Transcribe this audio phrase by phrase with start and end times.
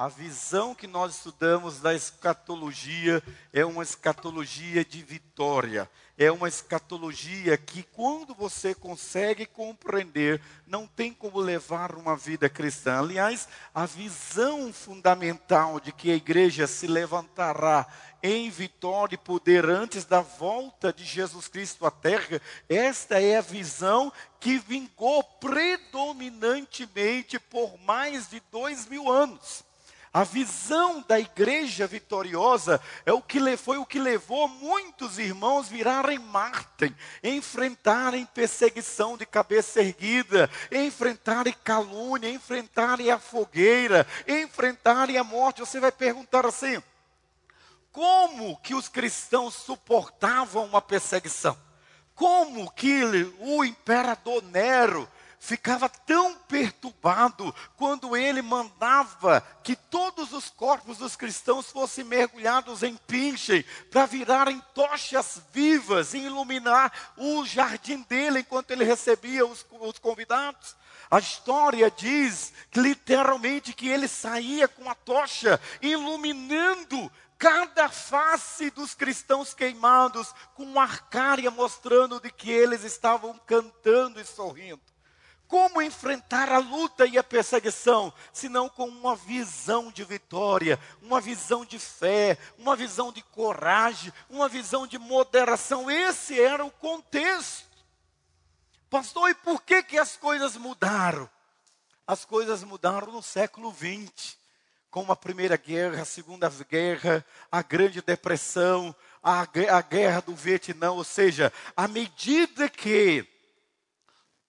[0.00, 5.90] A visão que nós estudamos da escatologia é uma escatologia de vitória.
[6.16, 12.98] É uma escatologia que, quando você consegue compreender, não tem como levar uma vida cristã.
[12.98, 17.86] Aliás, a visão fundamental de que a igreja se levantará
[18.22, 22.40] em vitória e poder antes da volta de Jesus Cristo à terra,
[22.70, 24.10] esta é a visão
[24.40, 29.68] que vingou predominantemente por mais de dois mil anos.
[30.12, 36.18] A visão da igreja vitoriosa é o que foi o que levou muitos irmãos virarem
[36.18, 36.92] mártir,
[37.22, 45.60] enfrentarem perseguição de cabeça erguida, enfrentarem calúnia, enfrentarem a fogueira, enfrentarem a morte.
[45.60, 46.82] Você vai perguntar assim:
[47.92, 51.56] como que os cristãos suportavam uma perseguição?
[52.16, 53.04] Como que
[53.38, 55.08] o imperador Nero
[55.40, 62.94] ficava tão perturbado quando ele mandava que todos os corpos dos cristãos fossem mergulhados em
[62.94, 69.98] pinche para virarem tochas vivas e iluminar o jardim dele enquanto ele recebia os, os
[69.98, 70.76] convidados.
[71.10, 79.54] A história diz literalmente que ele saía com a tocha iluminando cada face dos cristãos
[79.54, 84.89] queimados com uma arcária mostrando de que eles estavam cantando e sorrindo.
[85.50, 91.64] Como enfrentar a luta e a perseguição, senão com uma visão de vitória, uma visão
[91.64, 95.90] de fé, uma visão de coragem, uma visão de moderação.
[95.90, 97.68] Esse era o contexto.
[98.88, 101.28] Pastor, e por que, que as coisas mudaram?
[102.06, 104.36] As coisas mudaram no século XX,
[104.88, 110.92] com a Primeira Guerra, a Segunda Guerra, a Grande Depressão, a, a Guerra do Vietnã,
[110.92, 113.26] ou seja, à medida que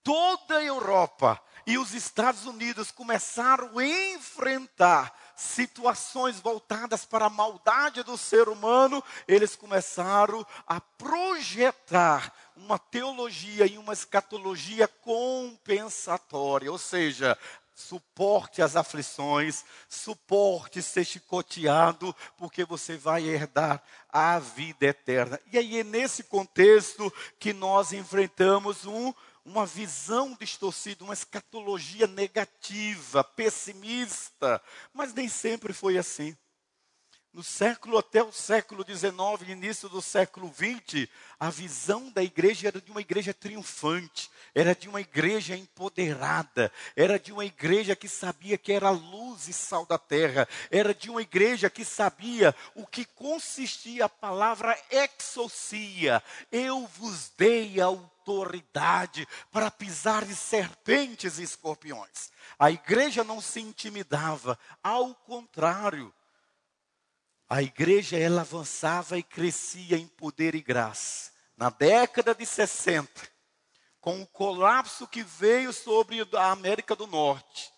[0.03, 8.03] toda a Europa e os Estados Unidos começaram a enfrentar situações voltadas para a maldade
[8.03, 17.37] do ser humano, eles começaram a projetar uma teologia e uma escatologia compensatória, ou seja,
[17.73, 25.39] suporte as aflições, suporte ser chicoteado, porque você vai herdar a vida eterna.
[25.51, 29.13] E aí é nesse contexto que nós enfrentamos um
[29.43, 34.61] uma visão distorcida, uma escatologia negativa, pessimista,
[34.93, 36.35] mas nem sempre foi assim.
[37.33, 41.07] No século até o século XIX, início do século XX,
[41.39, 47.17] a visão da igreja era de uma igreja triunfante, era de uma igreja empoderada, era
[47.17, 51.21] de uma igreja que sabia que era luz e sal da terra, era de uma
[51.21, 56.21] igreja que sabia o que consistia a palavra exocia.
[56.51, 57.79] Eu vos dei
[58.31, 62.31] autoridade para pisar em serpentes e escorpiões.
[62.57, 66.13] A igreja não se intimidava, ao contrário
[67.51, 71.31] a igreja ela avançava e crescia em poder e graça.
[71.57, 73.09] Na década de 60,
[73.99, 77.69] com o colapso que veio sobre a América do Norte,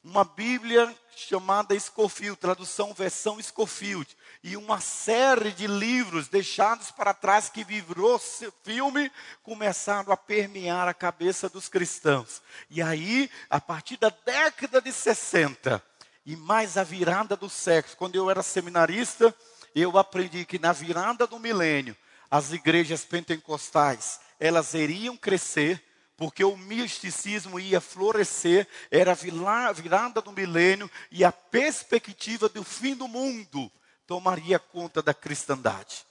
[0.00, 7.48] uma Bíblia chamada Scofield, tradução versão Scofield, e uma série de livros deixados para trás
[7.48, 8.16] que virou
[8.62, 9.10] filme,
[9.42, 12.40] começaram a permear a cabeça dos cristãos.
[12.70, 15.82] E aí, a partir da década de 60,
[16.24, 17.96] e mais a virada do século.
[17.96, 19.34] Quando eu era seminarista,
[19.74, 21.96] eu aprendi que na virada do milênio,
[22.30, 25.82] as igrejas pentecostais, elas iriam crescer,
[26.16, 32.94] porque o misticismo ia florescer, era a virada do milênio e a perspectiva do fim
[32.94, 33.72] do mundo
[34.06, 36.04] tomaria conta da cristandade.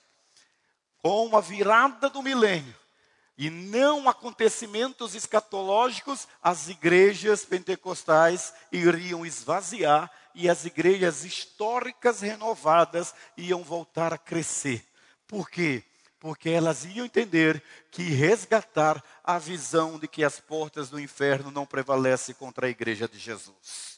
[1.01, 2.75] Com a virada do milênio,
[3.37, 13.61] e não acontecimentos escatológicos, as igrejas pentecostais iriam esvaziar e as igrejas históricas renovadas iam
[13.61, 14.85] voltar a crescer.
[15.27, 15.83] Por quê?
[16.19, 21.65] Porque elas iam entender que resgatar a visão de que as portas do inferno não
[21.65, 23.94] prevalecem contra a igreja de Jesus.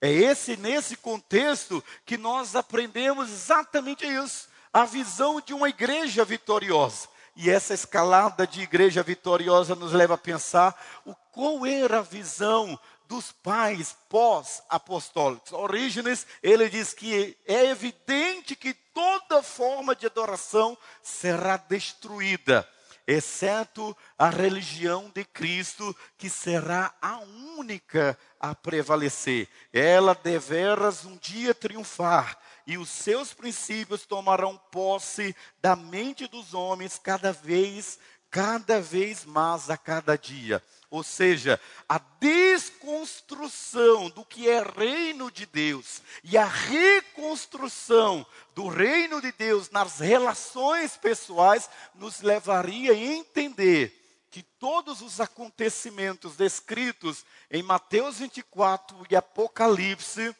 [0.00, 7.08] É esse nesse contexto que nós aprendemos exatamente isso, a visão de uma igreja vitoriosa.
[7.34, 10.74] E essa escalada de igreja vitoriosa nos leva a pensar
[11.04, 12.78] o qual era a visão
[13.08, 15.52] dos pais pós-apostólicos.
[15.52, 22.68] Orígenes, ele diz que é evidente que toda forma de adoração será destruída,
[23.08, 27.20] exceto a religião de Cristo, que será a
[27.56, 29.48] única a prevalecer.
[29.72, 37.00] Ela deveras um dia triunfar e os seus princípios tomarão posse da mente dos homens
[37.02, 37.98] cada vez,
[38.30, 40.62] cada vez mais a cada dia.
[40.90, 49.20] Ou seja, a desconstrução do que é reino de Deus e a reconstrução do reino
[49.20, 53.94] de Deus nas relações pessoais nos levaria a entender
[54.30, 60.34] que todos os acontecimentos descritos em Mateus 24 e Apocalipse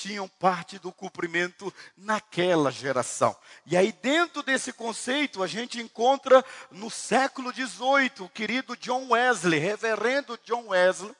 [0.00, 3.36] tinham parte do cumprimento naquela geração.
[3.66, 9.58] E aí, dentro desse conceito, a gente encontra no século XVIII o querido John Wesley,
[9.58, 11.14] reverendo John Wesley,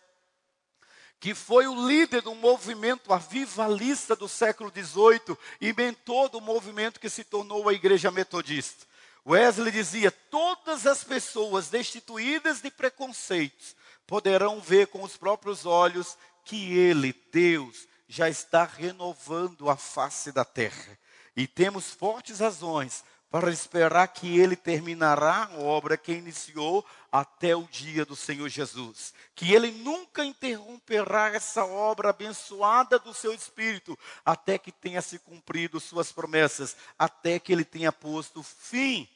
[1.18, 7.10] que foi o líder do movimento avivalista do século XVIII e mentor do movimento que
[7.10, 8.86] se tornou a Igreja Metodista.
[9.26, 13.76] Wesley dizia: todas as pessoas destituídas de preconceitos
[14.06, 16.16] poderão ver com os próprios olhos
[16.46, 20.98] que Ele, Deus, já está renovando a face da terra.
[21.36, 27.62] E temos fortes razões para esperar que ele terminará a obra que iniciou até o
[27.70, 29.14] dia do Senhor Jesus.
[29.36, 35.78] Que ele nunca interromperá essa obra abençoada do seu Espírito, até que tenha se cumprido
[35.78, 39.08] suas promessas, até que ele tenha posto fim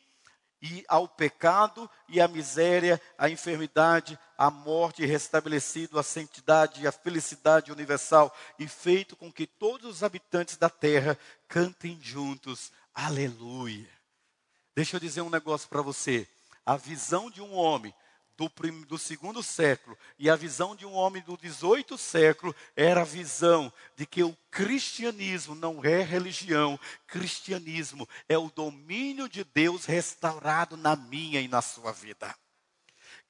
[0.64, 6.92] e ao pecado e à miséria, à enfermidade, à morte, restabelecido a santidade e a
[6.92, 13.90] felicidade universal, e feito com que todos os habitantes da terra cantem juntos, aleluia.
[14.74, 16.26] Deixa eu dizer um negócio para você.
[16.64, 17.94] A visão de um homem
[18.36, 18.50] do,
[18.86, 19.96] do, segundo século.
[20.18, 24.36] E a visão de um homem do 18 século era a visão de que o
[24.50, 31.62] cristianismo não é religião, cristianismo é o domínio de Deus restaurado na minha e na
[31.62, 32.34] sua vida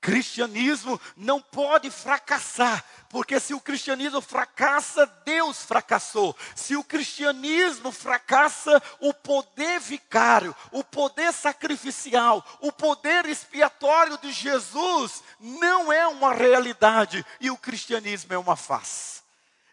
[0.05, 6.37] cristianismo não pode fracassar, porque se o cristianismo fracassa, Deus fracassou.
[6.55, 15.25] Se o cristianismo fracassa, o poder vicário, o poder sacrificial, o poder expiatório de Jesus
[15.41, 19.23] não é uma realidade e o cristianismo é uma face.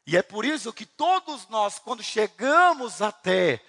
[0.08, 3.62] E é por isso que todos nós, quando chegamos até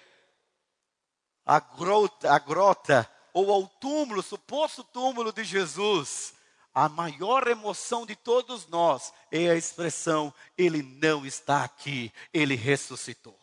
[1.45, 6.33] a grota, a grota ou ao túmulo, suposto túmulo de Jesus,
[6.73, 13.37] a maior emoção de todos nós é a expressão: Ele não está aqui, Ele ressuscitou.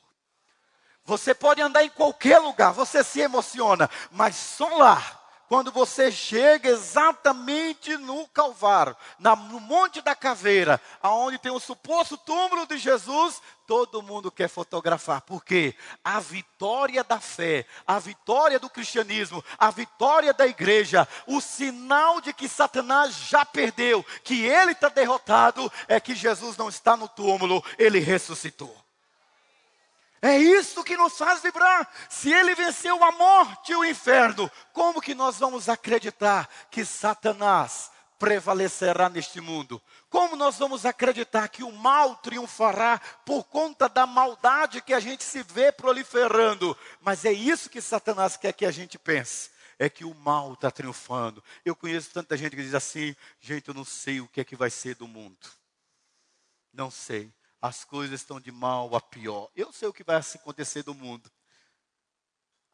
[1.04, 5.19] Você pode andar em qualquer lugar, você se emociona, mas só lá
[5.50, 12.68] quando você chega exatamente no Calvário, no Monte da Caveira, aonde tem o suposto túmulo
[12.68, 15.22] de Jesus, todo mundo quer fotografar.
[15.22, 15.74] Porque
[16.04, 22.32] a vitória da fé, a vitória do cristianismo, a vitória da igreja, o sinal de
[22.32, 27.60] que Satanás já perdeu, que ele está derrotado, é que Jesus não está no túmulo,
[27.76, 28.72] ele ressuscitou.
[30.22, 31.90] É isso que nos faz vibrar.
[32.08, 37.90] Se ele venceu a morte e o inferno, como que nós vamos acreditar que Satanás
[38.18, 39.80] prevalecerá neste mundo?
[40.10, 45.24] Como nós vamos acreditar que o mal triunfará por conta da maldade que a gente
[45.24, 46.76] se vê proliferando?
[47.00, 49.50] Mas é isso que Satanás quer que a gente pense.
[49.78, 51.42] É que o mal está triunfando.
[51.64, 54.54] Eu conheço tanta gente que diz assim: gente, eu não sei o que é que
[54.54, 55.48] vai ser do mundo.
[56.74, 59.50] Não sei as coisas estão de mal a pior.
[59.54, 61.30] Eu sei o que vai acontecer do mundo.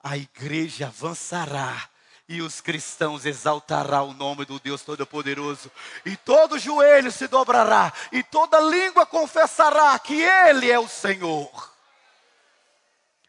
[0.02, 1.90] A igreja avançará
[2.28, 5.70] e os cristãos exaltará o nome do Deus Todo-Poderoso,
[6.04, 11.72] e todo joelho se dobrará, e toda língua confessará que Ele é o Senhor.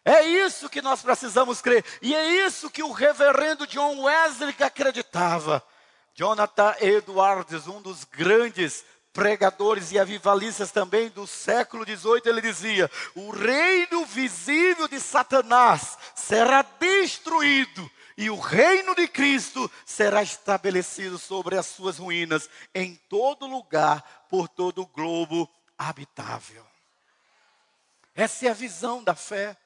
[0.03, 5.63] É isso que nós precisamos crer, e é isso que o reverendo John Wesley acreditava.
[6.15, 8.84] Jonathan Edwards, um dos grandes
[9.17, 16.62] pregadores e avivalistas também do século XVIII, ele dizia: o reino visível de Satanás será
[16.62, 24.27] destruído e o reino de Cristo será estabelecido sobre as suas ruínas em todo lugar,
[24.29, 26.63] por todo o globo habitável.
[28.13, 29.57] Essa é a visão da fé.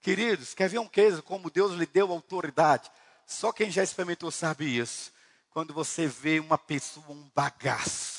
[0.00, 2.88] Queridos, quer ver um caso como Deus lhe deu autoridade?
[3.26, 5.12] Só quem já experimentou sabe isso.
[5.50, 8.17] Quando você vê uma pessoa, um bagaço,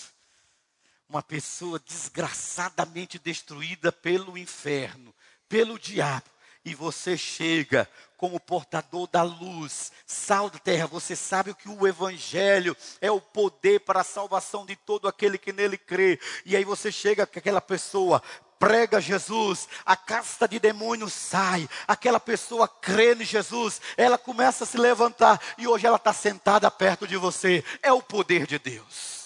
[1.09, 5.13] uma pessoa desgraçadamente destruída pelo inferno,
[5.49, 6.29] pelo diabo,
[6.63, 12.77] e você chega como portador da luz, sal da terra, você sabe que o evangelho
[13.01, 16.19] é o poder para a salvação de todo aquele que nele crê.
[16.45, 18.21] E aí você chega com aquela pessoa,
[18.59, 24.67] prega Jesus, a casta de demônios sai, aquela pessoa crê em Jesus, ela começa a
[24.67, 27.63] se levantar e hoje ela está sentada perto de você.
[27.81, 29.18] É o poder de Deus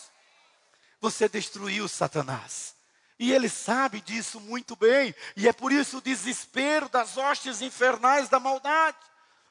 [1.04, 2.76] você destruiu Satanás.
[3.20, 8.30] E ele sabe disso muito bem, e é por isso o desespero das hostes infernais
[8.30, 8.98] da maldade.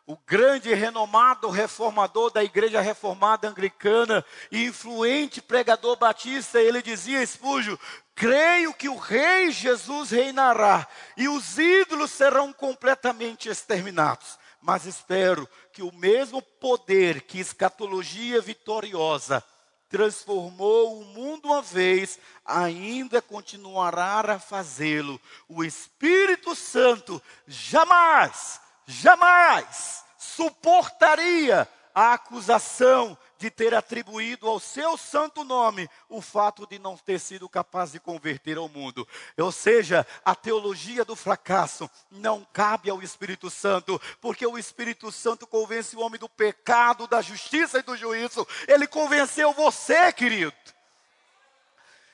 [0.05, 7.23] o grande e renomado reformador da igreja reformada anglicana e influente pregador batista, ele dizia,
[7.23, 7.79] Espúgio,
[8.15, 14.39] creio que o rei Jesus reinará e os ídolos serão completamente exterminados.
[14.61, 19.45] Mas espero que o mesmo poder que escatologia vitoriosa
[19.93, 25.21] transformou o mundo uma vez, ainda continuará a fazê-lo.
[25.47, 35.89] O Espírito Santo jamais jamais suportaria a acusação de ter atribuído ao seu santo nome
[36.09, 39.07] o fato de não ter sido capaz de converter ao mundo.
[39.37, 45.47] Ou seja, a teologia do fracasso não cabe ao Espírito Santo, porque o Espírito Santo
[45.47, 48.47] convence o homem do pecado, da justiça e do juízo.
[48.69, 50.55] Ele convenceu você, querido.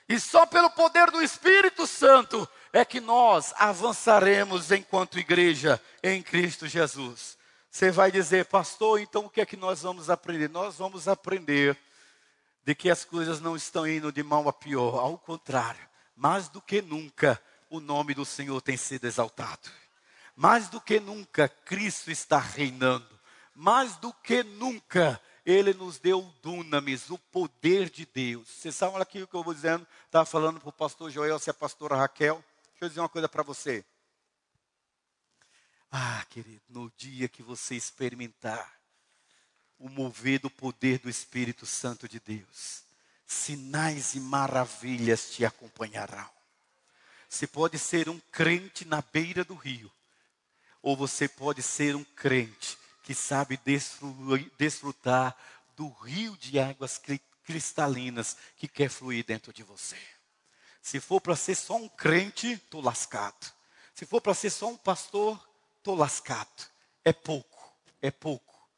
[0.09, 6.67] E só pelo poder do Espírito Santo é que nós avançaremos enquanto igreja em Cristo
[6.67, 7.38] Jesus.
[7.79, 10.51] Você vai dizer, pastor, então o que é que nós vamos aprender?
[10.51, 11.79] Nós vamos aprender
[12.65, 16.61] de que as coisas não estão indo de mal a pior, ao contrário, mais do
[16.61, 19.71] que nunca o nome do Senhor tem sido exaltado.
[20.35, 23.07] Mais do que nunca Cristo está reinando.
[23.55, 28.49] Mais do que nunca ele nos deu o dunamis, o poder de Deus.
[28.49, 29.87] Vocês sabem aqui o que eu vou dizendo?
[30.05, 32.43] Estava falando para o pastor Joel, se é a pastora Raquel.
[32.71, 33.85] Deixa eu dizer uma coisa para você.
[35.91, 38.79] Ah, querido, no dia que você experimentar
[39.79, 42.83] o mover do poder do Espírito Santo de Deus,
[43.27, 46.29] sinais e maravilhas te acompanharão.
[47.29, 49.91] Você pode ser um crente na beira do rio,
[50.83, 53.59] ou você pode ser um crente que sabe
[54.59, 55.37] desfrutar
[55.77, 57.01] do rio de águas
[57.45, 59.99] cristalinas que quer fluir dentro de você.
[60.83, 63.53] Se for para ser só um crente, estou lascado.
[63.95, 65.48] Se for para ser só um pastor,
[65.89, 66.67] estou lascado.
[67.03, 68.69] É pouco, é pouco,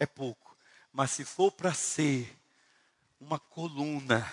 [0.00, 0.56] é pouco.
[0.92, 2.36] Mas se for para ser
[3.20, 4.32] uma coluna,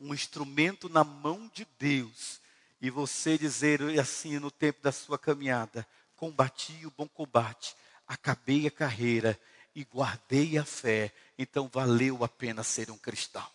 [0.00, 2.40] um instrumento na mão de Deus,
[2.80, 7.74] e você dizer assim no tempo da sua caminhada: combati o bom combate,
[8.06, 9.38] acabei a carreira
[9.74, 13.46] e guardei a fé, então valeu a pena ser um cristão.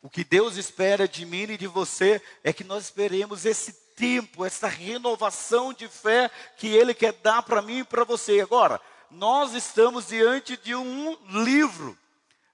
[0.00, 4.44] O que Deus espera de mim e de você é que nós esperemos esse tempo,
[4.44, 8.40] essa renovação de fé que Ele quer dar para mim e para você.
[8.40, 11.96] Agora, nós estamos diante de um livro,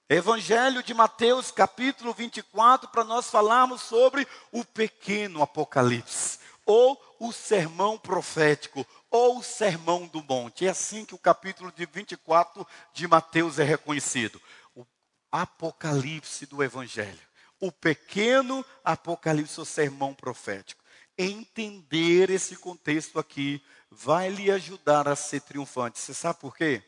[0.09, 7.97] Evangelho de Mateus, capítulo 24, para nós falarmos sobre o pequeno Apocalipse, ou o sermão
[7.97, 10.67] profético, ou o sermão do monte.
[10.67, 14.41] É assim que o capítulo de 24 de Mateus é reconhecido.
[14.75, 14.85] O
[15.31, 17.31] Apocalipse do Evangelho
[17.61, 20.80] o pequeno Apocalipse, o sermão profético.
[21.23, 25.99] Entender esse contexto aqui vai lhe ajudar a ser triunfante.
[25.99, 26.83] Você sabe por quê?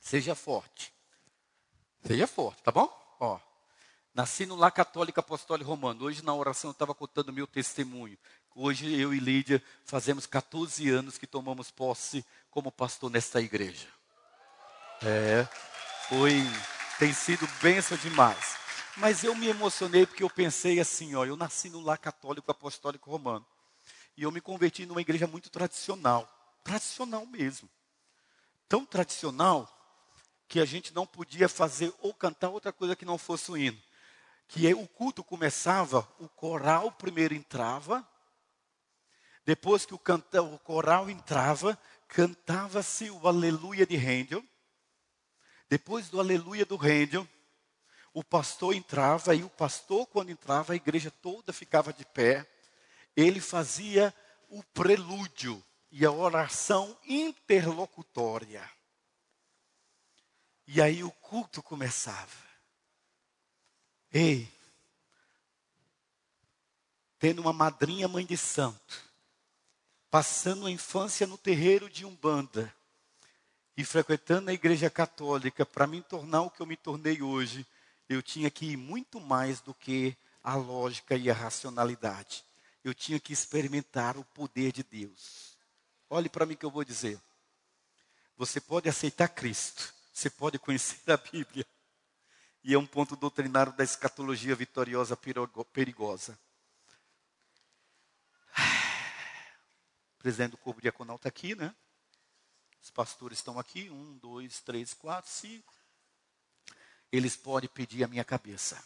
[0.00, 0.90] Seja forte.
[2.06, 2.88] Seja forte, tá bom?
[3.20, 3.38] Ó,
[4.14, 6.06] nasci no lar católico apostólico romano.
[6.06, 8.16] Hoje na oração eu estava contando meu testemunho.
[8.54, 13.88] Hoje eu e Lídia fazemos 14 anos que tomamos posse como pastor nesta igreja.
[15.02, 15.46] É,
[16.08, 16.42] foi,
[16.98, 18.59] tem sido bênção demais.
[18.96, 23.10] Mas eu me emocionei porque eu pensei assim, ó, eu nasci no lar católico apostólico
[23.10, 23.46] romano.
[24.16, 26.28] E eu me converti numa igreja muito tradicional,
[26.62, 27.68] tradicional mesmo.
[28.68, 29.68] Tão tradicional
[30.48, 33.80] que a gente não podia fazer ou cantar outra coisa que não fosse o hino.
[34.48, 38.06] Que é, o culto começava, o coral primeiro entrava,
[39.44, 41.78] depois que o, canta, o coral entrava,
[42.08, 44.44] cantava-se o aleluia de Handel.
[45.68, 47.26] Depois do aleluia do Handel,
[48.12, 52.46] o pastor entrava e o pastor, quando entrava, a igreja toda ficava de pé.
[53.16, 54.14] Ele fazia
[54.48, 58.68] o prelúdio e a oração interlocutória.
[60.66, 62.50] E aí o culto começava.
[64.12, 64.52] Ei,
[67.18, 69.04] tendo uma madrinha mãe de santo,
[70.10, 72.74] passando a infância no terreiro de Umbanda
[73.76, 77.64] e frequentando a igreja católica para me tornar o que eu me tornei hoje,
[78.10, 82.44] eu tinha que ir muito mais do que a lógica e a racionalidade.
[82.82, 85.56] Eu tinha que experimentar o poder de Deus.
[86.08, 87.20] Olhe para mim que eu vou dizer.
[88.36, 91.64] Você pode aceitar Cristo, você pode conhecer a Bíblia.
[92.64, 95.16] E é um ponto doutrinário da escatologia vitoriosa
[95.72, 96.36] perigosa.
[100.16, 101.72] O presidente do corpo diaconal está aqui, né?
[102.82, 103.88] Os pastores estão aqui.
[103.88, 105.79] Um, dois, três, quatro, cinco
[107.12, 108.82] eles podem pedir a minha cabeça.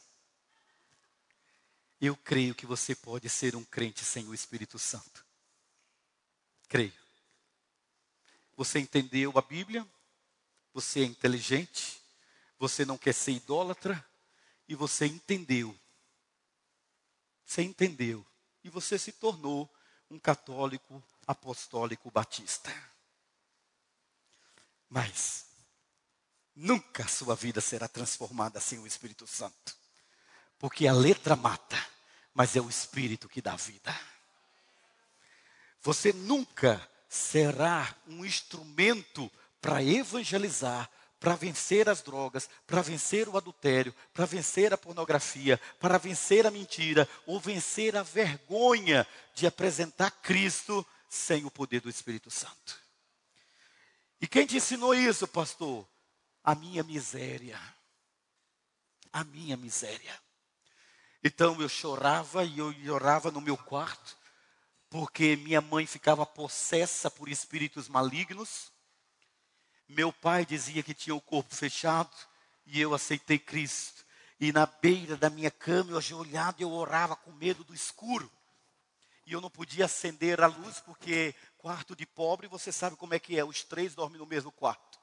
[2.01, 5.25] Eu creio que você pode ser um crente sem o Espírito Santo.
[6.69, 6.93] Creio.
[8.57, 9.87] Você entendeu a Bíblia?
[10.73, 12.01] Você é inteligente?
[12.59, 14.05] Você não quer ser idólatra?
[14.69, 15.79] E você entendeu.
[17.45, 18.25] Você entendeu.
[18.63, 19.69] E você se tornou
[20.11, 22.73] um católico apostólico batista.
[24.89, 25.47] Mas
[26.55, 29.77] nunca a sua vida será transformada sem o Espírito Santo.
[30.59, 31.77] Porque a letra mata,
[32.33, 33.95] mas é o Espírito que dá vida.
[35.83, 39.31] Você nunca será um instrumento
[39.61, 45.97] para evangelizar, para vencer as drogas, para vencer o adultério, para vencer a pornografia, para
[45.97, 52.31] vencer a mentira ou vencer a vergonha de apresentar Cristo sem o poder do Espírito
[52.31, 52.79] Santo.
[54.21, 55.87] E quem te ensinou isso, pastor?
[56.45, 57.59] A minha miséria.
[59.13, 60.21] A minha miséria.
[61.23, 64.17] Então eu chorava e eu chorava no meu quarto
[64.95, 68.71] porque minha mãe ficava possessa por espíritos malignos.
[69.89, 72.15] Meu pai dizia que tinha o corpo fechado
[72.65, 74.05] e eu aceitei Cristo.
[74.39, 78.31] E na beira da minha cama, eu ajoelhado, eu orava com medo do escuro.
[79.27, 83.19] E eu não podia acender a luz porque quarto de pobre, você sabe como é
[83.19, 85.01] que é, os três dormem no mesmo quarto.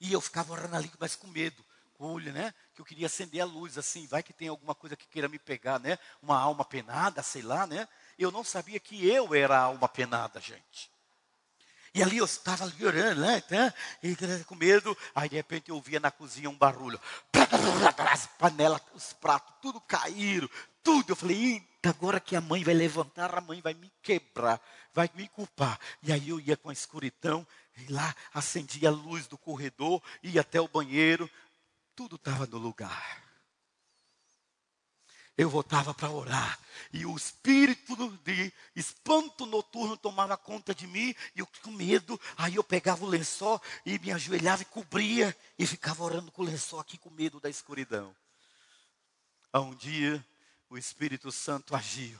[0.00, 2.52] E eu ficava orando ali, mas com medo, com olho, né?
[2.74, 5.38] Que eu queria acender a luz assim, vai que tem alguma coisa que queira me
[5.38, 5.98] pegar, né?
[6.22, 7.88] Uma alma penada, sei lá, né?
[8.18, 10.90] Eu não sabia que eu era a alma penada, gente.
[11.96, 13.40] E ali eu estava ali orando, né?
[13.40, 13.72] Tá?
[14.02, 14.94] E com medo.
[15.14, 17.00] Aí de repente eu ouvia na cozinha um barulho.
[18.12, 20.46] As panelas, os pratos, tudo caíram,
[20.82, 21.12] tudo.
[21.12, 24.60] Eu falei, eita, agora que a mãe vai levantar, a mãe vai me quebrar,
[24.92, 25.80] vai me culpar.
[26.02, 30.40] E aí eu ia com a escuridão, e lá acendia a luz do corredor, ia
[30.40, 31.30] até o banheiro,
[31.94, 33.26] tudo estava no lugar
[35.36, 36.58] eu voltava para orar.
[36.92, 42.18] E o espírito de espanto noturno tomava conta de mim, e eu com medo.
[42.36, 46.44] Aí eu pegava o lençol e me ajoelhava e cobria, e ficava orando com o
[46.44, 48.14] lençol aqui com medo da escuridão.
[49.52, 50.24] A um dia,
[50.70, 52.18] o Espírito Santo agiu,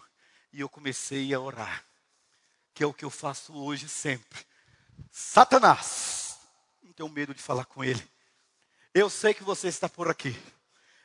[0.52, 1.84] e eu comecei a orar,
[2.74, 4.44] que é o que eu faço hoje sempre.
[5.10, 6.38] Satanás,
[6.82, 8.06] não tenho medo de falar com ele.
[8.94, 10.34] Eu sei que você está por aqui.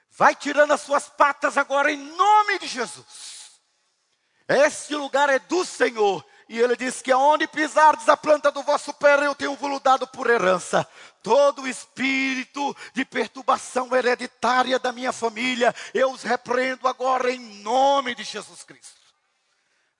[0.09, 3.41] Vai tirando as suas patas agora em nome de Jesus.
[4.47, 6.25] Este lugar é do Senhor.
[6.49, 10.05] E ele diz que aonde pisardes a planta do vosso pé, eu tenho vos dado
[10.05, 10.85] por herança.
[11.23, 18.25] Todo espírito de perturbação hereditária da minha família, eu os repreendo agora em nome de
[18.25, 18.99] Jesus Cristo.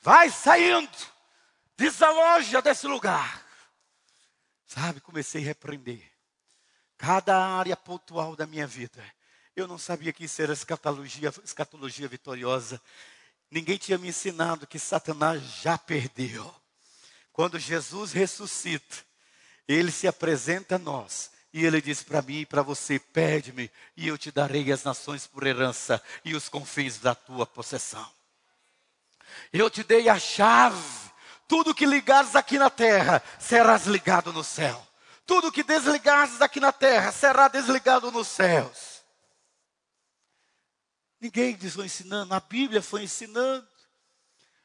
[0.02, 0.92] Vai saindo,
[1.78, 3.41] desaloja desse lugar.
[4.74, 6.02] Sabe, comecei a repreender
[6.98, 9.04] cada área pontual da minha vida
[9.56, 12.82] eu não sabia que isso era escatologia, escatologia vitoriosa.
[13.50, 16.54] Ninguém tinha me ensinado que Satanás já perdeu.
[17.34, 18.98] Quando Jesus ressuscita,
[19.68, 21.32] ele se apresenta a nós.
[21.54, 25.28] E ele diz para mim e para você: Pede-me, e eu te darei as nações
[25.28, 28.10] por herança e os confins da tua possessão.
[29.52, 31.11] Eu te dei a chave.
[31.52, 34.88] Tudo que ligares aqui na terra, serás ligado no céu.
[35.26, 39.04] Tudo que desligares aqui na terra, será desligado nos céus.
[41.20, 43.68] Ninguém foi ensinando, a Bíblia foi ensinando.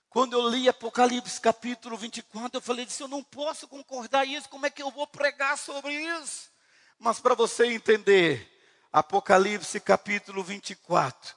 [0.09, 4.65] Quando eu li Apocalipse capítulo 24, eu falei assim, eu não posso concordar isso, como
[4.65, 6.49] é que eu vou pregar sobre isso?
[7.01, 8.49] Mas para você entender,
[8.93, 11.35] Apocalipse capítulo 24,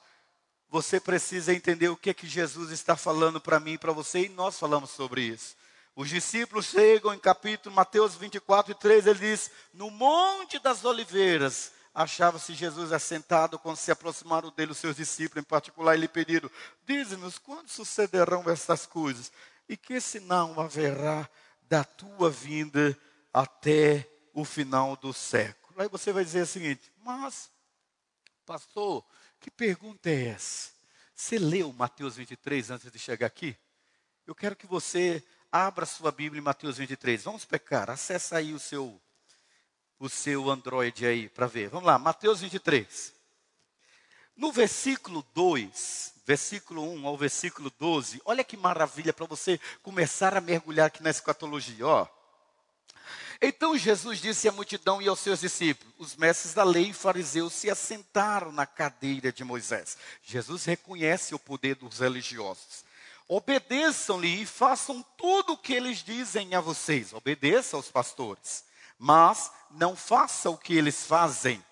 [0.70, 4.26] você precisa entender o que é que Jesus está falando para mim e para você,
[4.26, 5.56] e nós falamos sobre isso.
[5.96, 11.72] Os discípulos chegam em capítulo Mateus 24 e 3, ele diz: No Monte das Oliveiras,
[11.92, 16.48] achava-se Jesus assentado quando se aproximaram dele os seus discípulos, em particular, e lhe pediram:
[16.86, 19.32] Dize-nos quando sucederão estas coisas
[19.68, 21.28] e que sinal haverá
[21.62, 22.96] da tua vinda
[23.34, 25.82] até o final do século.
[25.82, 27.50] Aí você vai dizer o seguinte: Mas,
[28.46, 29.04] pastor,
[29.40, 30.70] que pergunta é essa?
[31.14, 33.56] Você leu Mateus 23 antes de chegar aqui?
[34.26, 37.24] Eu quero que você abra sua Bíblia em Mateus 23.
[37.24, 39.00] Vamos pecar, acessa aí o seu
[39.98, 41.68] o seu Android aí para ver.
[41.68, 43.12] Vamos lá, Mateus 23.
[44.34, 50.40] No versículo 2, versículo 1 ao versículo 12, olha que maravilha para você começar a
[50.40, 52.08] mergulhar aqui na escatologia, ó.
[53.42, 57.52] Então Jesus disse à multidão e aos seus discípulos: Os mestres da lei e fariseus
[57.54, 59.96] se assentaram na cadeira de Moisés.
[60.22, 62.84] Jesus reconhece o poder dos religiosos.
[63.26, 67.12] Obedeçam-lhe e façam tudo o que eles dizem a vocês.
[67.12, 68.68] Obedeça aos pastores
[69.02, 71.64] mas não faça o que eles fazem,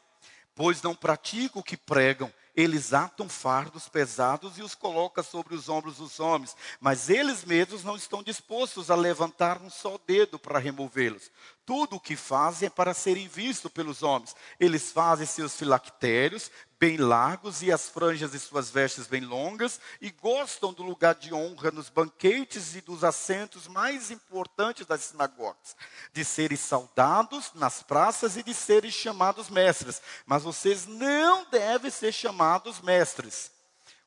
[0.54, 5.68] pois não praticam o que pregam, Eles atam fardos pesados e os colocam sobre os
[5.68, 10.58] ombros dos homens, mas eles mesmos não estão dispostos a levantar um só dedo para
[10.58, 11.30] removê-los.
[11.68, 14.34] Tudo o que fazem é para serem vistos pelos homens.
[14.58, 16.50] Eles fazem seus filactérios
[16.80, 21.34] bem largos e as franjas de suas vestes bem longas e gostam do lugar de
[21.34, 25.76] honra nos banquetes e dos assentos mais importantes das sinagogas,
[26.10, 30.00] de serem saudados nas praças e de serem chamados mestres.
[30.24, 33.50] Mas vocês não devem ser chamados mestres.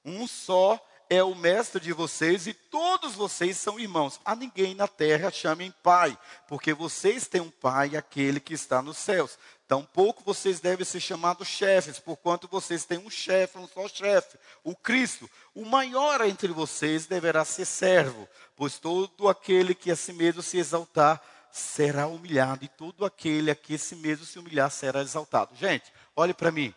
[0.03, 4.17] Um só é o mestre de vocês e todos vocês são irmãos.
[4.23, 8.97] A ninguém na terra chamem pai, porque vocês têm um pai, aquele que está nos
[8.97, 9.37] céus.
[9.67, 14.73] Tampouco vocês devem ser chamados chefes, porquanto vocês têm um chefe, um só chefe, o
[14.73, 15.29] Cristo.
[15.53, 20.59] O maior entre vocês deverá ser servo, pois todo aquele que a si mesmo se
[20.59, 21.21] exaltar
[21.51, 25.53] será humilhado, e todo aquele a que a si mesmo se humilhar será exaltado.
[25.57, 26.73] Gente, olhe para mim.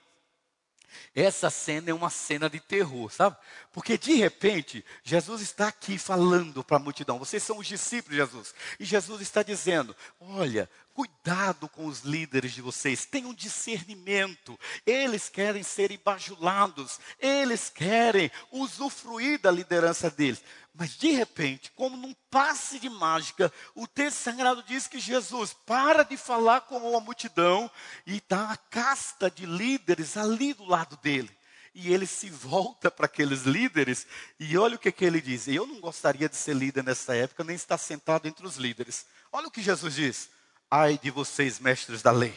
[1.14, 3.36] Essa cena é uma cena de terror, sabe?
[3.72, 7.18] Porque de repente, Jesus está aqui falando para a multidão.
[7.18, 8.54] Vocês são os discípulos de Jesus.
[8.78, 14.58] E Jesus está dizendo: Olha, cuidado com os líderes de vocês, tenham discernimento.
[14.86, 20.42] Eles querem ser bajulados, eles querem usufruir da liderança deles.
[20.76, 26.02] Mas de repente, como num passe de mágica, o texto sagrado diz que Jesus para
[26.02, 27.70] de falar com a multidão
[28.04, 31.30] e está a casta de líderes ali do lado dele.
[31.72, 34.04] E ele se volta para aqueles líderes
[34.38, 35.46] e olha o que, que ele diz.
[35.46, 39.06] Eu não gostaria de ser líder nessa época, nem estar sentado entre os líderes.
[39.30, 40.28] Olha o que Jesus diz.
[40.68, 42.34] Ai de vocês, mestres da lei.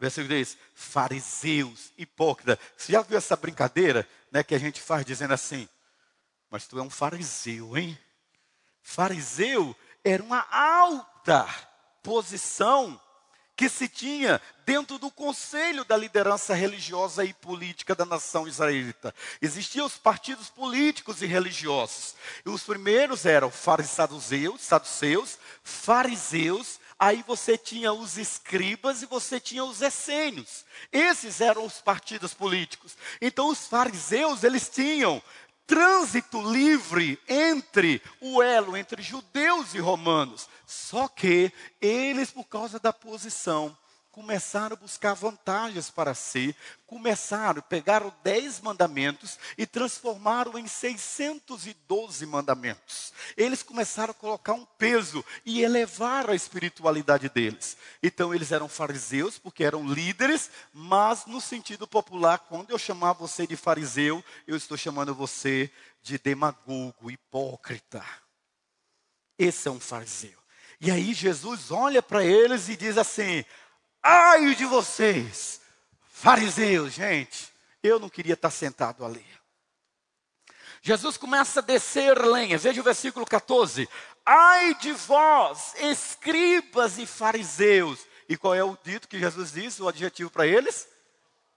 [0.00, 0.58] Versículo 10.
[0.74, 2.58] Fariseus, hipócritas.
[2.76, 5.68] Você já viu essa brincadeira né, que a gente faz dizendo assim?
[6.50, 7.98] Mas tu é um fariseu, hein?
[8.82, 11.46] Fariseu era uma alta
[12.02, 13.00] posição
[13.56, 19.14] que se tinha dentro do conselho da liderança religiosa e política da nação israelita.
[19.40, 22.14] Existiam os partidos políticos e religiosos.
[22.44, 29.64] E os primeiros eram farisaduceus, saduceus, fariseus, aí você tinha os escribas e você tinha
[29.64, 30.66] os essênios.
[30.92, 32.94] Esses eram os partidos políticos.
[33.22, 35.22] Então os fariseus, eles tinham
[35.66, 40.48] trânsito livre entre o elo entre judeus e romanos.
[40.64, 43.76] Só que eles, por causa da posição,
[44.16, 53.12] começaram a buscar vantagens para si, começaram, pegaram dez mandamentos e transformaram em 612 mandamentos.
[53.36, 57.76] Eles começaram a colocar um peso e elevar a espiritualidade deles.
[58.02, 63.46] Então eles eram fariseus porque eram líderes, mas no sentido popular, quando eu chamar você
[63.46, 65.70] de fariseu, eu estou chamando você
[66.02, 68.02] de demagogo, hipócrita.
[69.38, 70.38] Esse é um fariseu.
[70.80, 73.44] E aí Jesus olha para eles e diz assim:
[74.02, 75.60] Ai de vocês,
[76.08, 79.24] fariseus, gente, eu não queria estar sentado ali.
[80.82, 83.88] Jesus começa a descer lenha, veja o versículo 14.
[84.24, 88.06] Ai de vós, escribas e fariseus.
[88.28, 90.88] E qual é o dito que Jesus disse, o adjetivo para eles?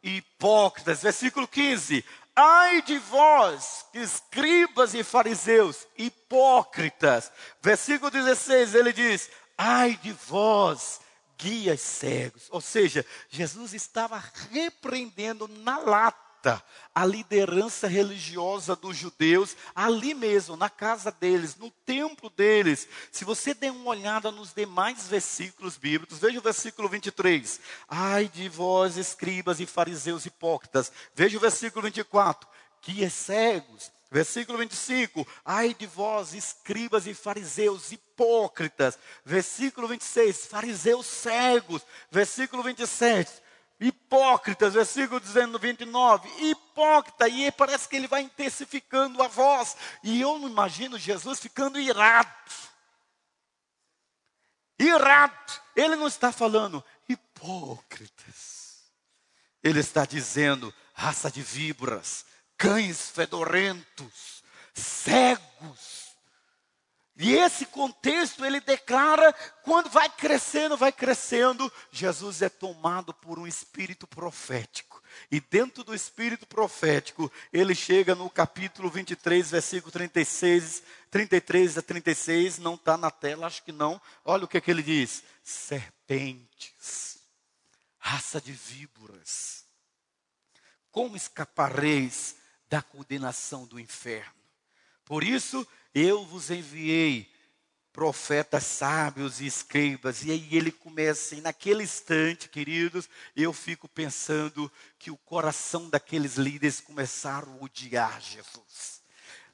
[0.02, 1.02] Hipócritas.
[1.02, 2.04] Versículo 15.
[2.36, 7.32] Ai de vós, escribas e fariseus, hipócritas.
[7.62, 11.02] Versículo 16, ele diz: Ai de vós,
[11.40, 12.48] guias cegos.
[12.52, 14.22] Ou seja, Jesus estava
[14.52, 16.64] repreendendo na lata
[16.96, 22.88] a liderança religiosa dos judeus, ali mesmo, na casa deles, no templo deles.
[23.12, 27.60] Se você der uma olhada nos demais versículos bíblicos, veja o versículo 23.
[27.88, 30.92] Ai de vós, escribas e fariseus hipócritas.
[31.14, 32.48] Veja o versículo 24.
[32.82, 38.98] Guias cegos Versículo 25: Ai de vós, escribas e fariseus hipócritas.
[39.24, 41.86] Versículo 26: Fariseus cegos.
[42.10, 43.32] Versículo 27:
[43.80, 44.74] Hipócritas.
[44.74, 45.22] Versículo
[45.60, 47.28] 29: Hipócrita.
[47.28, 49.78] E parece que ele vai intensificando a voz.
[50.04, 52.30] E eu não imagino Jesus ficando irado.
[54.80, 55.54] Irado.
[55.76, 58.80] Ele não está falando hipócritas.
[59.62, 62.26] Ele está dizendo raça de víboras
[62.60, 64.44] cães fedorentos,
[64.74, 66.10] cegos.
[67.16, 73.48] E esse contexto ele declara, quando vai crescendo, vai crescendo, Jesus é tomado por um
[73.48, 75.02] espírito profético.
[75.32, 82.58] E dentro do espírito profético, ele chega no capítulo 23, versículo 36, 33 a 36,
[82.60, 84.02] não está na tela, acho que não.
[84.24, 87.20] Olha o que, é que ele diz: serpentes,
[87.98, 89.66] raça de víboras,
[90.90, 92.39] como escapareis
[92.70, 94.34] da condenação do inferno.
[95.06, 97.30] Por isso eu vos enviei
[97.92, 100.24] profetas sábios e escribas.
[100.24, 106.36] E aí ele começa, e naquele instante, queridos, eu fico pensando que o coração daqueles
[106.36, 109.02] líderes começaram a odiar Jesus.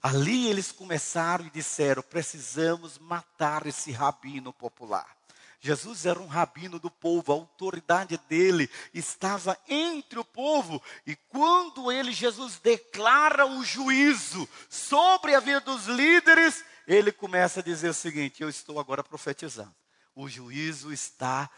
[0.01, 5.14] Ali eles começaram e disseram: precisamos matar esse rabino popular.
[5.65, 10.79] Jesus era um rabino do povo, a autoridade dele estava entre o povo.
[11.07, 17.63] E quando ele, Jesus, declara o juízo sobre a vida dos líderes, ele começa a
[17.63, 19.73] dizer o seguinte: Eu estou agora profetizando.
[20.15, 21.49] O juízo está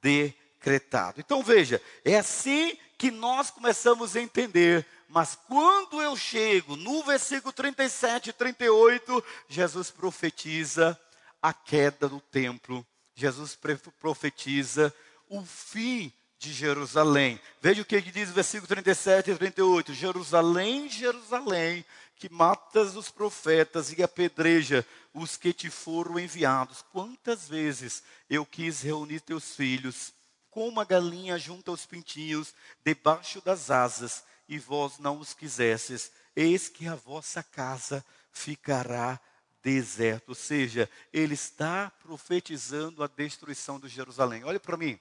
[0.00, 1.18] decretado.
[1.18, 4.86] Então veja, é assim que nós começamos a entender.
[5.08, 10.96] Mas quando eu chego no versículo 37 e 38, Jesus profetiza
[11.42, 13.58] a queda do templo Jesus
[13.98, 14.94] profetiza
[15.28, 17.40] o fim de Jerusalém.
[17.62, 19.94] Veja o que diz o versículo 37 e 38.
[19.94, 21.84] Jerusalém, Jerusalém,
[22.16, 26.84] que matas os profetas e apedreja os que te foram enviados.
[26.92, 30.12] Quantas vezes eu quis reunir teus filhos,
[30.50, 36.12] como uma galinha junto aos pintinhos, debaixo das asas, e vós não os quisesses.
[36.34, 39.18] Eis que a vossa casa ficará
[39.66, 40.28] deserto.
[40.28, 44.44] Ou seja, ele está profetizando a destruição de Jerusalém.
[44.44, 44.96] Olhe para mim.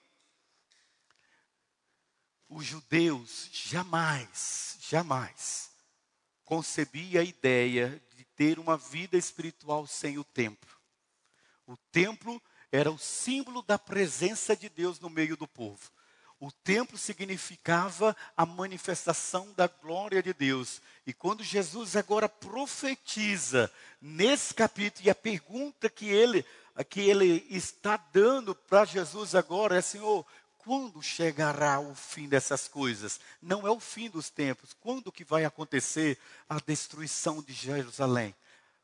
[2.49, 5.71] Os judeus jamais, jamais
[6.43, 10.75] concebia a ideia de ter uma vida espiritual sem o templo.
[11.67, 15.91] O templo era o símbolo da presença de Deus no meio do povo.
[16.39, 20.81] O templo significava a manifestação da glória de Deus.
[21.07, 23.71] E quando Jesus agora profetiza
[24.01, 26.45] nesse capítulo, e a pergunta que ele,
[26.89, 30.25] que ele está dando para Jesus agora é: Senhor,
[30.57, 33.19] quando chegará o fim dessas coisas?
[33.41, 34.73] Não é o fim dos tempos.
[34.73, 36.17] Quando que vai acontecer
[36.49, 38.35] a destruição de Jerusalém?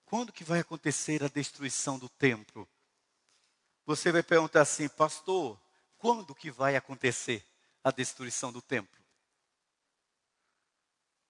[0.05, 2.67] Quando que vai acontecer a destruição do templo?
[3.85, 5.59] Você vai perguntar assim, pastor,
[6.01, 7.45] quando que vai acontecer
[7.83, 8.99] a destruição do templo?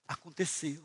[0.07, 0.81] Aconteceu.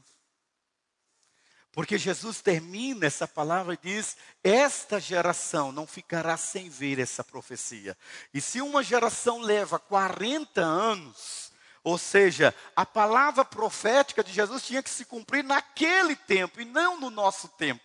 [1.70, 7.96] Porque Jesus termina essa palavra e diz: Esta geração não ficará sem ver essa profecia.
[8.34, 11.52] E se uma geração leva 40 anos,
[11.84, 16.98] ou seja, a palavra profética de Jesus tinha que se cumprir naquele tempo e não
[16.98, 17.84] no nosso tempo.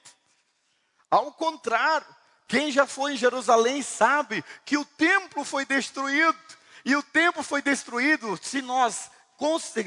[1.09, 2.07] Ao contrário,
[2.51, 6.37] quem já foi em Jerusalém sabe que o templo foi destruído.
[6.83, 9.09] E o templo foi destruído se nós,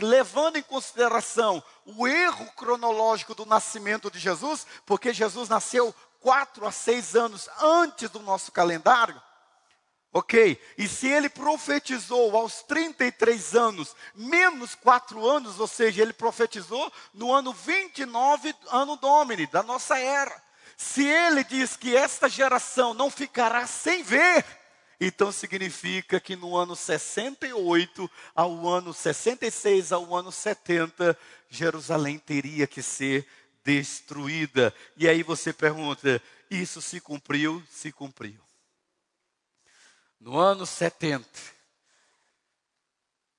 [0.01, 6.73] levando em consideração o erro cronológico do nascimento de Jesus, porque Jesus nasceu quatro a
[6.73, 9.21] seis anos antes do nosso calendário.
[10.11, 10.59] Ok?
[10.79, 17.31] E se ele profetizou aos 33 anos, menos quatro anos, ou seja, ele profetizou no
[17.31, 20.44] ano 29, ano Domini, da nossa era.
[20.77, 24.45] Se ele diz que esta geração não ficará sem ver,
[25.01, 31.17] então significa que no ano 68 ao ano 66 ao ano 70,
[31.49, 33.27] Jerusalém teria que ser
[33.65, 34.75] destruída.
[34.97, 37.63] E aí você pergunta: isso se cumpriu?
[37.71, 38.41] Se cumpriu.
[40.21, 41.29] No ano 70,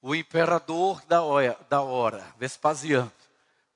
[0.01, 3.11] o imperador da hora, da hora Vespasiano,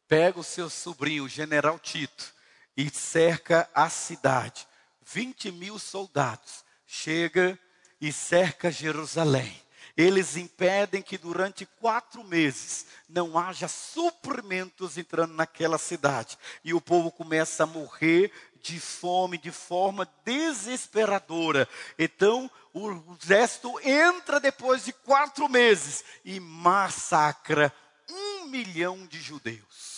[0.07, 2.31] pega o seu sobrinho, o general Tito,
[2.79, 4.65] e cerca a cidade.
[5.05, 6.63] 20 mil soldados.
[6.87, 7.59] Chega
[7.99, 9.53] e cerca Jerusalém.
[9.97, 16.37] Eles impedem que durante quatro meses não haja suprimentos entrando naquela cidade.
[16.63, 21.67] E o povo começa a morrer de fome de forma desesperadora.
[21.97, 27.73] Então, o exército entra depois de quatro meses e massacra
[28.09, 29.88] um milhão de judeus.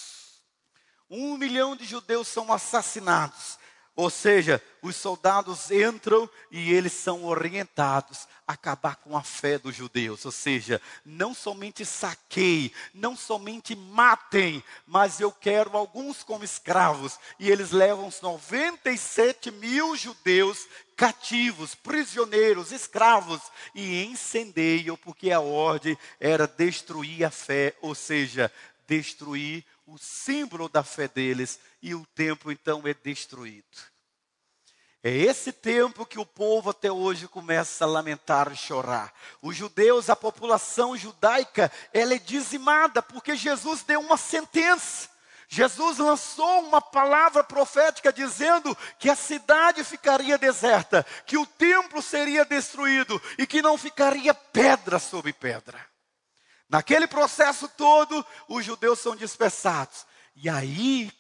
[1.13, 3.60] Um milhão de judeus são assassinados.
[3.93, 9.76] Ou seja, os soldados entram e eles são orientados a acabar com a fé dos
[9.76, 10.24] judeus.
[10.24, 17.19] Ou seja, não somente saqueiem, não somente matem, mas eu quero alguns como escravos.
[17.38, 23.41] E eles levam os 97 mil judeus cativos, prisioneiros, escravos,
[23.76, 28.50] e incendeiam, porque a ordem era destruir a fé, ou seja,
[28.88, 33.91] destruir o símbolo da fé deles e o templo então é destruído.
[35.04, 39.13] É esse tempo que o povo até hoje começa a lamentar e chorar.
[39.41, 45.10] Os judeus, a população judaica, ela é dizimada porque Jesus deu uma sentença.
[45.49, 52.45] Jesus lançou uma palavra profética dizendo que a cidade ficaria deserta, que o templo seria
[52.45, 55.90] destruído e que não ficaria pedra sobre pedra.
[56.71, 60.05] Naquele processo todo, os judeus são dispersados.
[60.34, 61.12] E aí,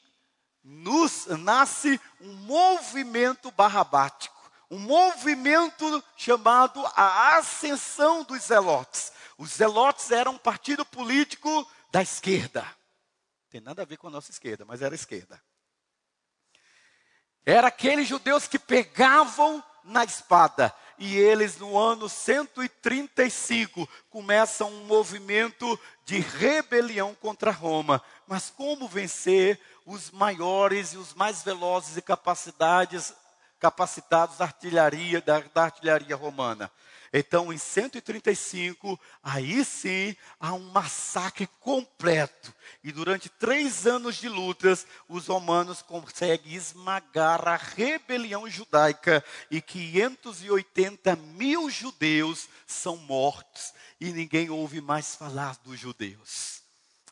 [0.63, 9.11] nos, nasce um movimento barrabático, um movimento chamado a Ascensão dos Zelotes.
[9.37, 12.65] Os Zelotes eram um partido político da esquerda.
[13.49, 15.43] Tem nada a ver com a nossa esquerda, mas era esquerda.
[17.45, 20.73] Era aqueles judeus que pegavam na espada.
[20.97, 28.01] E eles, no ano 135, começam um movimento de rebelião contra Roma.
[28.27, 33.13] Mas como vencer os maiores e os mais velozes e capacidades,
[33.59, 36.71] capacitados da artilharia, da, da artilharia romana?
[37.13, 42.53] Então, em 135, aí sim há um massacre completo.
[42.83, 51.17] E durante três anos de lutas, os romanos conseguem esmagar a rebelião judaica e 580
[51.17, 56.61] mil judeus são mortos e ninguém ouve mais falar dos judeus.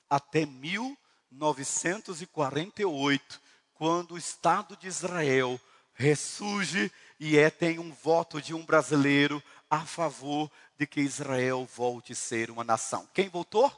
[0.09, 3.41] Até 1948,
[3.73, 5.59] quando o Estado de Israel
[5.93, 12.13] ressurge e é, tem um voto de um brasileiro a favor de que Israel volte
[12.13, 13.07] a ser uma nação.
[13.13, 13.71] Quem votou?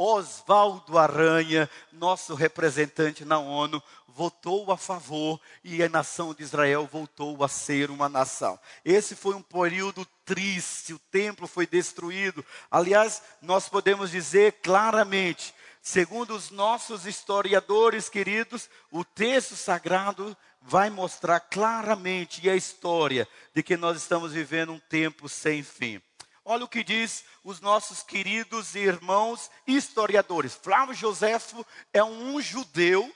[0.00, 7.42] Oswaldo Aranha, nosso representante na ONU, votou a favor e a nação de Israel voltou
[7.42, 8.58] a ser uma nação.
[8.84, 12.44] Esse foi um período triste, o templo foi destruído.
[12.70, 20.36] Aliás, nós podemos dizer claramente, segundo os nossos historiadores queridos, o texto sagrado
[20.68, 26.00] vai mostrar claramente a história de que nós estamos vivendo um tempo sem fim.
[26.44, 30.54] Olha o que diz os nossos queridos irmãos historiadores.
[30.54, 33.10] Flávio Joséfo é um judeu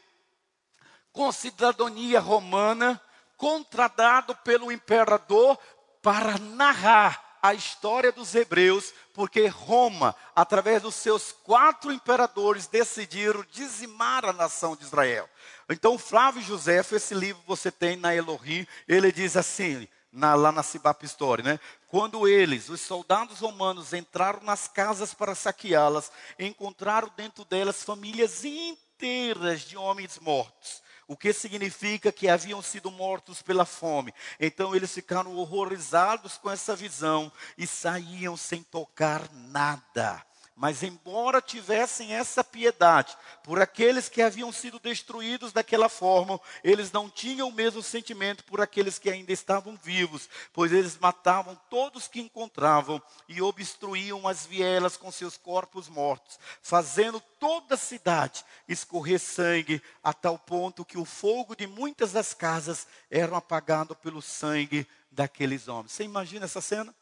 [1.13, 2.99] com cidadania romana,
[3.37, 5.59] contratado pelo imperador
[6.01, 14.25] para narrar a história dos hebreus, porque Roma, através dos seus quatro imperadores, decidiram dizimar
[14.25, 15.29] a nação de Israel.
[15.69, 20.63] Então, Flávio José, esse livro você tem na Elohim, ele diz assim, na, lá na
[20.63, 21.59] Cibap Story, né?
[21.89, 29.63] Quando eles, os soldados romanos, entraram nas casas para saqueá-las, encontraram dentro delas famílias inteiras
[29.63, 30.82] de homens mortos
[31.13, 34.15] o que significa que haviam sido mortos pela fome.
[34.41, 40.25] Então eles ficaram horrorizados com essa visão e saíam sem tocar nada.
[40.55, 47.09] Mas, embora tivessem essa piedade por aqueles que haviam sido destruídos daquela forma, eles não
[47.09, 52.21] tinham o mesmo sentimento por aqueles que ainda estavam vivos, pois eles matavam todos que
[52.21, 59.83] encontravam e obstruíam as vielas com seus corpos mortos, fazendo toda a cidade escorrer sangue,
[60.03, 65.67] a tal ponto que o fogo de muitas das casas era apagado pelo sangue daqueles
[65.67, 65.93] homens.
[65.93, 66.95] Você imagina essa cena?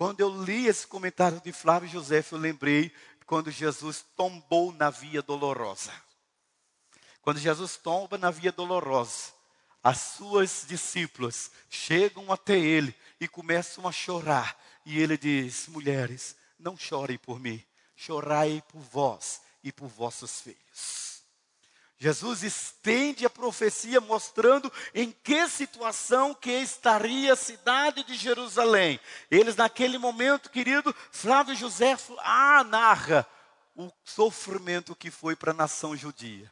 [0.00, 2.90] Quando eu li esse comentário de Flávio José, eu lembrei
[3.26, 5.92] quando Jesus tombou na via dolorosa.
[7.20, 9.30] Quando Jesus tomba na via dolorosa,
[9.84, 14.58] as suas discípulas chegam até ele e começam a chorar.
[14.86, 17.62] E ele diz: Mulheres, não chorem por mim,
[17.94, 21.09] chorai por vós e por vossos filhos.
[22.02, 28.98] Jesus estende a profecia mostrando em que situação que estaria a cidade de Jerusalém.
[29.30, 33.26] Eles naquele momento, querido, Flávio José ah, narra
[33.76, 36.50] o sofrimento que foi para a nação judia.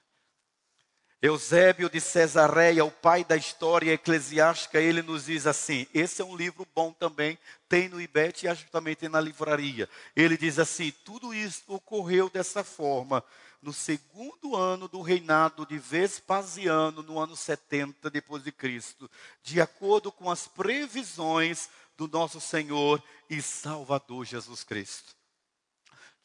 [1.20, 6.36] Eusébio de Cesareia, o pai da história eclesiástica, ele nos diz assim: esse é um
[6.36, 7.36] livro bom também,
[7.68, 9.88] tem no IBET e tem na livraria.
[10.14, 13.24] Ele diz assim: tudo isso ocorreu dessa forma
[13.60, 19.10] no segundo ano do reinado de Vespasiano, no ano 70 depois de Cristo,
[19.42, 25.17] de acordo com as previsões do nosso Senhor e Salvador Jesus Cristo.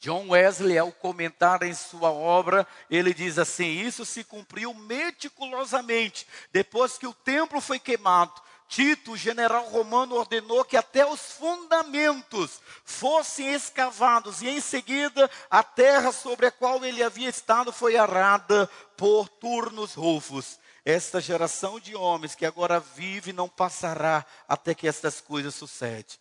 [0.04, 6.98] John Wesley, ao comentar em sua obra, ele diz assim: Isso se cumpriu meticulosamente depois
[6.98, 8.38] que o templo foi queimado
[8.68, 15.62] Tito, o general romano, ordenou que até os fundamentos fossem escavados, e em seguida a
[15.62, 20.58] terra sobre a qual ele havia estado foi arada por turnos rufos.
[20.84, 26.18] Esta geração de homens que agora vive não passará até que estas coisas sucedam.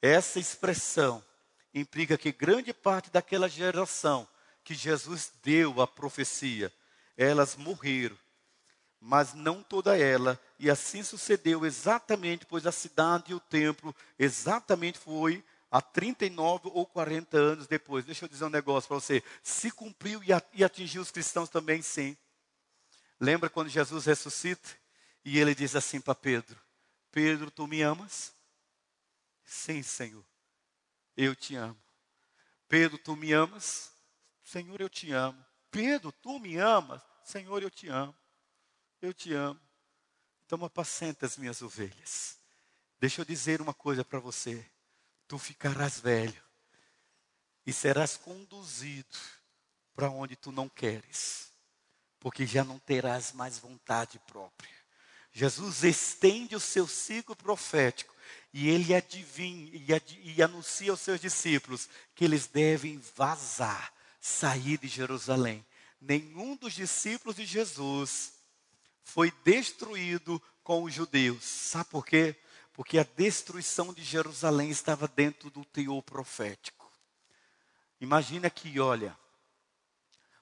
[0.00, 1.22] Essa expressão
[1.74, 4.28] implica que grande parte daquela geração
[4.64, 6.72] que Jesus deu a profecia,
[7.16, 8.16] elas morreram
[9.04, 10.40] mas não toda ela.
[10.60, 16.86] E assim sucedeu exatamente, pois a cidade e o templo exatamente foi há 39 ou
[16.86, 18.04] 40 anos depois.
[18.04, 19.20] Deixa eu dizer um negócio para você.
[19.42, 20.22] Se cumpriu
[20.54, 22.16] e atingiu os cristãos também, sim.
[23.18, 24.68] Lembra quando Jesus ressuscita?
[25.24, 26.56] E ele diz assim para Pedro:
[27.10, 28.32] Pedro, tu me amas?
[29.44, 30.24] Sim, Senhor,
[31.16, 31.80] eu te amo.
[32.68, 33.92] Pedro, tu me amas?
[34.42, 35.44] Senhor, eu te amo.
[35.70, 37.02] Pedro, tu me amas?
[37.24, 38.14] Senhor, eu te amo.
[39.00, 39.60] Eu te amo.
[40.44, 42.38] Então apacenta as minhas ovelhas.
[42.98, 44.64] Deixa eu dizer uma coisa para você.
[45.26, 46.42] Tu ficarás velho
[47.66, 49.16] e serás conduzido
[49.94, 51.52] para onde tu não queres,
[52.18, 54.70] porque já não terás mais vontade própria.
[55.30, 58.11] Jesus estende o seu ciclo profético
[58.52, 64.76] e ele adivinha e, ad, e anuncia aos seus discípulos que eles devem vazar, sair
[64.78, 65.64] de Jerusalém.
[66.00, 68.34] Nenhum dos discípulos de Jesus
[69.02, 71.44] foi destruído com os judeus.
[71.44, 72.36] Sabe por quê?
[72.74, 76.90] Porque a destruição de Jerusalém estava dentro do teor profético.
[78.00, 79.16] Imagina que, olha,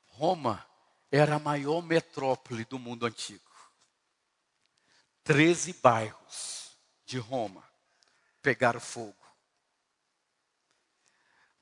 [0.07, 0.67] Roma
[1.13, 3.51] era a maior metrópole do mundo antigo.
[5.23, 7.70] Treze bairros de Roma
[8.43, 9.17] pegaram fogo.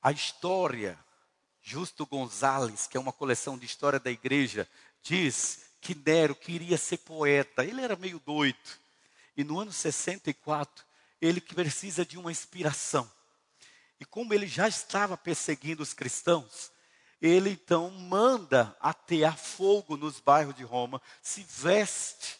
[0.02, 0.98] A história,
[1.60, 4.68] Justo Gonzales, que é uma coleção de história da igreja,
[5.02, 7.64] diz que Nero queria ser poeta.
[7.64, 8.58] Ele era meio doido.
[9.36, 10.84] E no ano 64,
[11.20, 13.10] ele precisa de uma inspiração.
[14.00, 16.70] E como ele já estava perseguindo os cristãos,
[17.20, 22.37] ele então manda atear fogo nos bairros de Roma, se veste.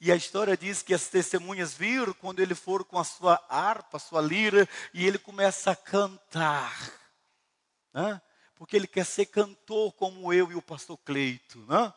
[0.00, 3.98] E a história diz que as testemunhas viram quando ele for com a sua harpa,
[3.98, 6.90] a sua lira, e ele começa a cantar.
[7.92, 8.20] Né?
[8.54, 11.58] Porque ele quer ser cantor como eu e o pastor Cleito.
[11.66, 11.92] Né?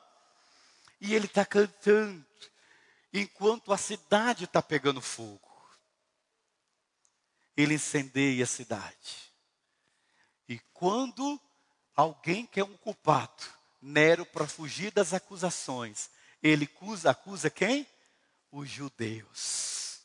[0.99, 2.25] E ele está cantando,
[3.13, 5.39] enquanto a cidade está pegando fogo.
[7.55, 9.31] Ele incendeia a cidade.
[10.49, 11.39] E quando
[11.95, 13.43] alguém que é um culpado,
[13.81, 16.09] Nero, para fugir das acusações,
[16.41, 17.87] ele acusa, acusa quem?
[18.55, 20.01] Os judeus.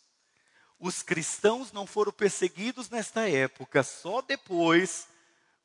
[0.81, 5.07] Os cristãos não foram perseguidos nesta época, só depois,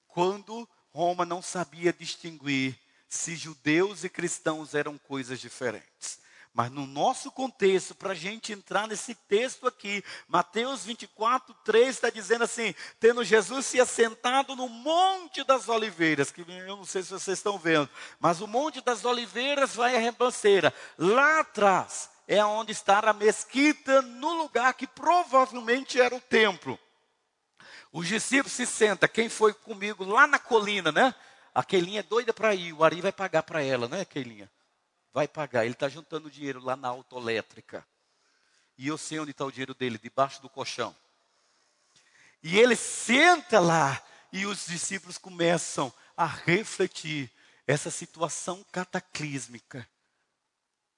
[0.05, 2.77] quando Roma não sabia distinguir
[3.07, 6.19] se judeus e cristãos eram coisas diferentes.
[6.53, 12.09] Mas no nosso contexto, para a gente entrar nesse texto aqui, Mateus 24, 3 está
[12.09, 17.11] dizendo assim: tendo Jesus se assentado no Monte das Oliveiras, que eu não sei se
[17.11, 20.73] vocês estão vendo, mas o Monte das Oliveiras vai a ribanceira.
[20.97, 26.79] Lá atrás é onde está a mesquita, no lugar que provavelmente era o templo.
[27.91, 31.13] Os discípulos se sentam, quem foi comigo lá na colina, né?
[31.53, 34.49] A Keilinha é doida para ir, o Ari vai pagar para ela, né, Keilinha?
[35.13, 35.63] vai pagar.
[35.63, 37.85] Ele está juntando dinheiro lá na autoelétrica.
[38.77, 40.95] E eu sei onde está o dinheiro dele, debaixo do colchão.
[42.41, 44.01] E ele senta lá
[44.31, 47.31] e os discípulos começam a refletir
[47.67, 49.87] essa situação cataclísmica.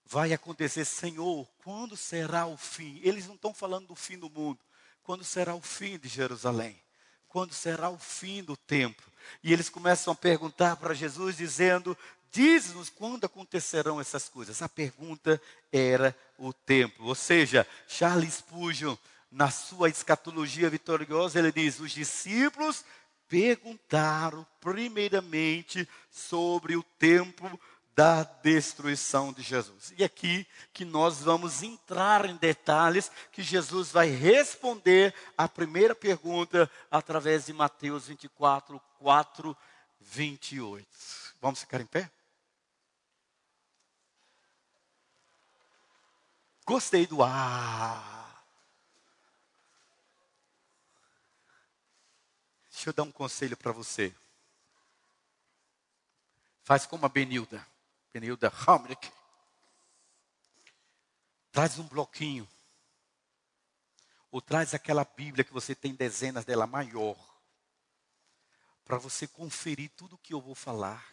[0.06, 3.00] Vai acontecer, Senhor, quando será o fim?
[3.04, 4.60] Eles não estão falando do fim do mundo.
[5.04, 6.80] Quando será o fim de Jerusalém?
[7.28, 9.12] Quando será o fim do templo?
[9.44, 11.98] E eles começam a perguntar para Jesus, dizendo:
[12.32, 14.62] Diz-nos quando acontecerão essas coisas.
[14.62, 15.42] A pergunta
[15.72, 17.06] era o tempo.
[17.06, 18.96] Ou seja, Charles Spurgeon,
[19.32, 22.86] na sua escatologia vitoriosa, ele diz: os discípulos
[23.28, 27.60] perguntaram primeiramente sobre o tempo
[27.96, 29.94] da destruição de Jesus.
[29.98, 36.70] E aqui que nós vamos entrar em detalhes que Jesus vai responder a primeira pergunta
[36.92, 39.58] através de Mateus 24, 4,
[40.02, 40.86] 28.
[41.40, 42.12] Vamos ficar em pé?
[46.66, 48.26] Gostei do ah.
[52.72, 54.14] Deixa eu dar um conselho para você.
[56.64, 57.66] Faz como a Benilda.
[58.16, 59.12] Benilda Hamrick.
[61.52, 62.48] Traz um bloquinho.
[64.32, 67.18] Ou traz aquela Bíblia que você tem dezenas dela maior.
[68.86, 71.06] Para você conferir tudo o que eu vou falar.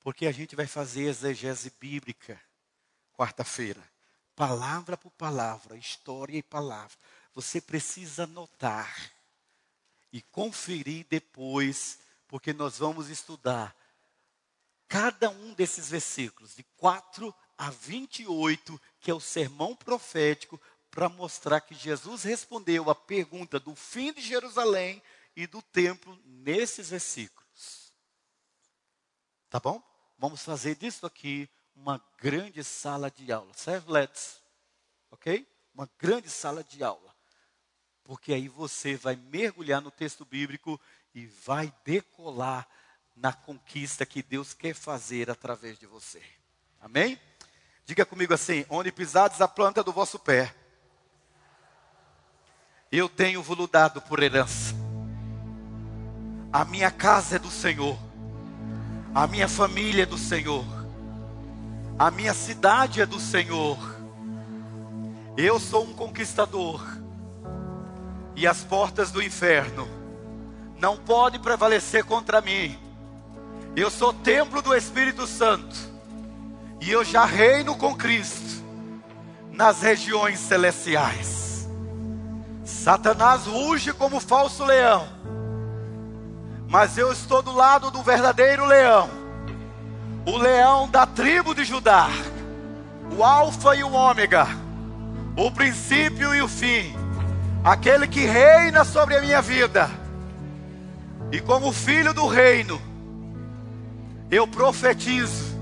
[0.00, 2.40] Porque a gente vai fazer exegese bíblica
[3.12, 3.86] quarta-feira
[4.34, 6.96] palavra por palavra, história e palavra.
[7.34, 9.12] Você precisa anotar
[10.10, 13.74] e conferir depois, porque nós vamos estudar
[14.88, 20.60] cada um desses versículos, de 4 a 28, que é o sermão profético,
[20.90, 25.02] para mostrar que Jesus respondeu a pergunta do fim de Jerusalém
[25.34, 27.92] e do templo nesses versículos.
[29.50, 29.82] Tá bom?
[30.18, 33.52] Vamos fazer disso aqui uma grande sala de aula.
[33.54, 34.42] Serve let's.
[35.10, 35.46] Ok?
[35.74, 37.14] Uma grande sala de aula.
[38.02, 40.80] Porque aí você vai mergulhar no texto bíblico
[41.14, 42.66] e vai decolar
[43.16, 46.22] na conquista que Deus quer fazer através de você.
[46.80, 47.18] Amém?
[47.84, 50.54] Diga comigo assim: onde pisados a planta do vosso pé,
[52.92, 54.74] eu tenho vos dado por herança.
[56.52, 57.98] A minha casa é do Senhor
[59.16, 60.62] A minha família é do Senhor.
[61.98, 63.78] A minha cidade é do Senhor.
[65.38, 66.84] Eu sou um conquistador.
[68.34, 69.88] E as portas do inferno
[70.78, 72.78] não podem prevalecer contra mim.
[73.76, 75.76] Eu sou templo do Espírito Santo.
[76.80, 78.64] E eu já reino com Cristo
[79.52, 81.68] nas regiões celestiais.
[82.64, 85.06] Satanás ruge como falso leão.
[86.66, 89.10] Mas eu estou do lado do verdadeiro leão.
[90.24, 92.08] O leão da tribo de Judá.
[93.14, 94.46] O alfa e o ômega.
[95.36, 96.96] O princípio e o fim.
[97.62, 99.90] Aquele que reina sobre a minha vida.
[101.30, 102.80] E como filho do reino,
[104.30, 105.56] eu profetizo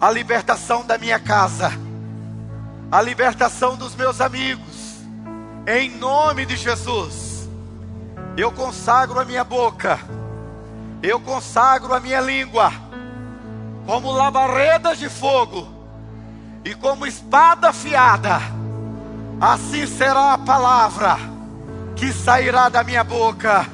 [0.00, 1.72] a libertação da minha casa,
[2.90, 5.02] a libertação dos meus amigos,
[5.66, 7.48] em nome de Jesus.
[8.36, 9.98] Eu consagro a minha boca,
[11.02, 12.72] eu consagro a minha língua,
[13.86, 15.68] como labaredas de fogo
[16.64, 18.40] e como espada afiada,
[19.40, 21.16] assim será a palavra
[21.94, 23.66] que sairá da minha boca,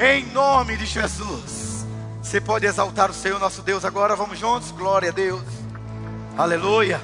[0.00, 1.61] em nome de Jesus.
[2.22, 4.70] Você pode exaltar o Senhor nosso Deus agora, vamos juntos?
[4.70, 5.42] Glória a Deus.
[6.38, 7.00] Aleluia.